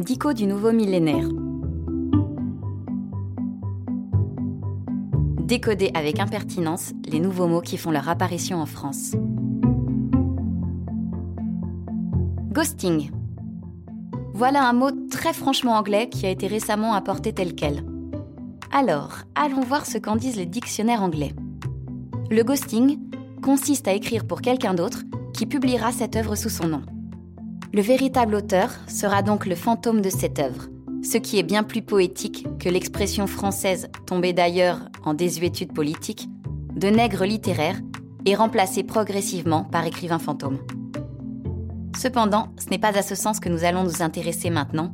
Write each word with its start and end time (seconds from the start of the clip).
Dico 0.00 0.32
du 0.32 0.46
nouveau 0.46 0.70
millénaire. 0.70 1.28
Décoder 5.42 5.90
avec 5.92 6.20
impertinence 6.20 6.92
les 7.10 7.18
nouveaux 7.18 7.48
mots 7.48 7.60
qui 7.60 7.76
font 7.76 7.90
leur 7.90 8.08
apparition 8.08 8.62
en 8.62 8.66
France. 8.66 9.16
Ghosting. 12.52 13.10
Voilà 14.34 14.68
un 14.68 14.72
mot 14.72 14.92
très 15.10 15.32
franchement 15.32 15.72
anglais 15.72 16.08
qui 16.08 16.26
a 16.26 16.30
été 16.30 16.46
récemment 16.46 16.94
apporté 16.94 17.32
tel 17.32 17.56
quel. 17.56 17.84
Alors, 18.70 19.22
allons 19.34 19.62
voir 19.62 19.84
ce 19.84 19.98
qu'en 19.98 20.14
disent 20.14 20.36
les 20.36 20.46
dictionnaires 20.46 21.02
anglais. 21.02 21.34
Le 22.30 22.44
ghosting 22.44 23.00
consiste 23.42 23.88
à 23.88 23.94
écrire 23.94 24.28
pour 24.28 24.42
quelqu'un 24.42 24.74
d'autre 24.74 25.02
qui 25.34 25.46
publiera 25.46 25.90
cette 25.90 26.14
œuvre 26.14 26.36
sous 26.36 26.50
son 26.50 26.68
nom. 26.68 26.82
Le 27.72 27.82
véritable 27.82 28.34
auteur 28.34 28.70
sera 28.86 29.22
donc 29.22 29.44
le 29.44 29.54
fantôme 29.54 30.00
de 30.00 30.08
cette 30.08 30.38
œuvre, 30.38 30.68
ce 31.02 31.18
qui 31.18 31.38
est 31.38 31.42
bien 31.42 31.62
plus 31.62 31.82
poétique 31.82 32.46
que 32.58 32.70
l'expression 32.70 33.26
française, 33.26 33.88
tombée 34.06 34.32
d'ailleurs 34.32 34.80
en 35.04 35.12
désuétude 35.12 35.74
politique, 35.74 36.28
de 36.74 36.88
nègre 36.88 37.24
littéraire 37.24 37.78
et 38.24 38.34
remplacée 38.34 38.84
progressivement 38.84 39.64
par 39.64 39.84
écrivain 39.84 40.18
fantôme. 40.18 40.58
Cependant, 41.96 42.48
ce 42.58 42.70
n'est 42.70 42.78
pas 42.78 42.96
à 42.96 43.02
ce 43.02 43.14
sens 43.14 43.38
que 43.38 43.50
nous 43.50 43.64
allons 43.64 43.84
nous 43.84 44.02
intéresser 44.02 44.48
maintenant, 44.48 44.90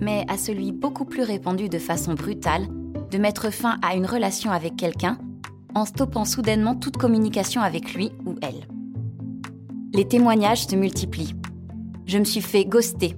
mais 0.00 0.24
à 0.28 0.36
celui 0.36 0.70
beaucoup 0.70 1.06
plus 1.06 1.22
répandu 1.22 1.68
de 1.68 1.78
façon 1.78 2.14
brutale 2.14 2.68
de 3.10 3.18
mettre 3.18 3.50
fin 3.50 3.78
à 3.82 3.96
une 3.96 4.06
relation 4.06 4.52
avec 4.52 4.76
quelqu'un 4.76 5.18
en 5.74 5.84
stoppant 5.84 6.24
soudainement 6.24 6.76
toute 6.76 6.96
communication 6.98 7.62
avec 7.62 7.94
lui 7.94 8.12
ou 8.24 8.36
elle. 8.42 8.68
Les 9.92 10.06
témoignages 10.06 10.66
se 10.66 10.76
multiplient. 10.76 11.34
Je 12.06 12.18
me 12.18 12.24
suis 12.24 12.40
fait 12.40 12.64
ghoster, 12.64 13.16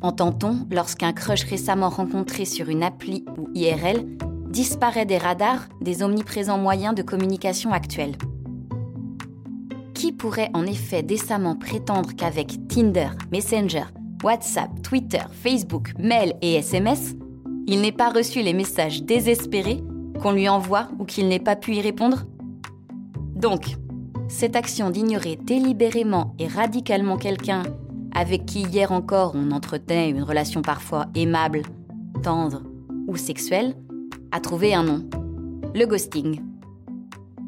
entend-on 0.00 0.64
lorsqu'un 0.70 1.12
crush 1.12 1.42
récemment 1.42 1.88
rencontré 1.88 2.44
sur 2.44 2.68
une 2.68 2.84
appli 2.84 3.24
ou 3.36 3.48
IRL 3.52 4.04
disparaît 4.48 5.06
des 5.06 5.18
radars 5.18 5.68
des 5.80 6.04
omniprésents 6.04 6.56
moyens 6.56 6.94
de 6.94 7.02
communication 7.02 7.72
actuels. 7.72 8.14
Qui 9.92 10.12
pourrait 10.12 10.50
en 10.54 10.66
effet 10.66 11.02
décemment 11.02 11.56
prétendre 11.56 12.14
qu'avec 12.16 12.68
Tinder, 12.68 13.08
Messenger, 13.32 13.86
WhatsApp, 14.22 14.70
Twitter, 14.82 15.24
Facebook, 15.32 15.92
mail 15.98 16.34
et 16.40 16.54
SMS, 16.54 17.16
il 17.66 17.80
n'ait 17.80 17.90
pas 17.90 18.10
reçu 18.10 18.40
les 18.42 18.54
messages 18.54 19.02
désespérés 19.02 19.82
qu'on 20.22 20.30
lui 20.30 20.48
envoie 20.48 20.88
ou 21.00 21.04
qu'il 21.04 21.26
n'ait 21.26 21.40
pas 21.40 21.56
pu 21.56 21.74
y 21.74 21.80
répondre? 21.80 22.22
Donc, 23.34 23.76
cette 24.28 24.54
action 24.54 24.90
d'ignorer 24.90 25.36
délibérément 25.42 26.36
et 26.38 26.46
radicalement 26.46 27.16
quelqu'un 27.16 27.64
avec 28.18 28.46
qui 28.46 28.62
hier 28.62 28.90
encore 28.90 29.32
on 29.36 29.52
entretenait 29.52 30.10
une 30.10 30.24
relation 30.24 30.60
parfois 30.60 31.06
aimable, 31.14 31.62
tendre 32.24 32.64
ou 33.06 33.16
sexuelle, 33.16 33.76
a 34.32 34.40
trouvé 34.40 34.74
un 34.74 34.82
nom. 34.82 35.08
Le 35.72 35.86
ghosting. 35.86 36.42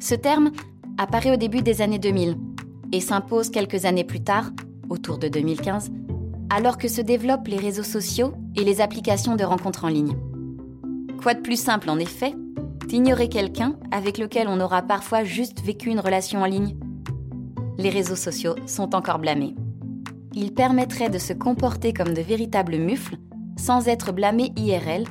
Ce 0.00 0.14
terme 0.14 0.52
apparaît 0.96 1.32
au 1.32 1.36
début 1.36 1.60
des 1.60 1.82
années 1.82 1.98
2000 1.98 2.38
et 2.92 3.00
s'impose 3.00 3.50
quelques 3.50 3.84
années 3.84 4.04
plus 4.04 4.24
tard, 4.24 4.52
autour 4.88 5.18
de 5.18 5.28
2015, 5.28 5.92
alors 6.48 6.78
que 6.78 6.88
se 6.88 7.02
développent 7.02 7.48
les 7.48 7.58
réseaux 7.58 7.82
sociaux 7.82 8.32
et 8.56 8.64
les 8.64 8.80
applications 8.80 9.36
de 9.36 9.44
rencontres 9.44 9.84
en 9.84 9.88
ligne. 9.88 10.16
Quoi 11.22 11.34
de 11.34 11.40
plus 11.40 11.60
simple 11.60 11.90
en 11.90 11.98
effet 11.98 12.34
d'ignorer 12.88 13.28
quelqu'un 13.28 13.76
avec 13.90 14.16
lequel 14.16 14.48
on 14.48 14.60
aura 14.60 14.80
parfois 14.80 15.24
juste 15.24 15.60
vécu 15.62 15.90
une 15.90 16.00
relation 16.00 16.40
en 16.40 16.46
ligne? 16.46 16.74
Les 17.76 17.90
réseaux 17.90 18.16
sociaux 18.16 18.54
sont 18.66 18.94
encore 18.94 19.18
blâmés. 19.18 19.54
Ils 20.36 20.52
permettraient 20.52 21.10
de 21.10 21.18
se 21.18 21.32
comporter 21.32 21.92
comme 21.92 22.12
de 22.12 22.20
véritables 22.20 22.76
mufles 22.76 23.16
sans 23.56 23.86
être 23.86 24.12
blâmés 24.12 24.52
IRL 24.56 25.04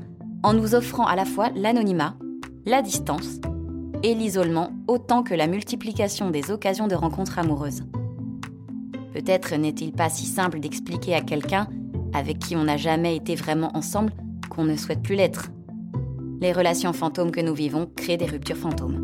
en 0.44 0.54
nous 0.54 0.76
offrant 0.76 1.06
à 1.06 1.16
la 1.16 1.24
fois 1.24 1.50
l'anonymat, 1.56 2.16
la 2.66 2.82
distance 2.82 3.40
et 4.04 4.16
l'isolement 4.16 4.72
autant 4.88 5.24
que 5.24 5.34
la 5.34 5.48
multiplication 5.48 6.30
des 6.30 6.52
occasions 6.52 6.88
de 6.88 6.96
rencontres 6.96 7.40
amoureuses. 7.40 7.84
Peut-être 9.14 9.56
n'est-il 9.56 9.94
pas 9.94 10.10
si 10.10 10.26
simple 10.26 10.60
d'expliquer 10.60 11.16
à 11.16 11.22
quelqu'un 11.22 11.68
avec 12.14 12.40
qui 12.40 12.56
on 12.56 12.66
n'a 12.66 12.78
jamais 12.78 13.16
été 13.16 13.36
vraiment 13.36 13.72
ensemble 13.76 14.12
qu'on 14.50 14.66
ne 14.66 14.76
souhaite 14.76 15.02
plus 15.02 15.16
l'être. 15.16 15.50
Les 16.42 16.52
relations 16.52 16.92
fantômes 16.92 17.32
que 17.32 17.42
nous 17.42 17.56
vivons 17.56 17.90
créent 17.96 18.18
des 18.18 18.26
ruptures 18.26 18.58
fantômes. 18.58 19.03